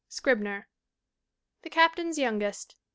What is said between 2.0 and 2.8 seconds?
Youngest, 1898.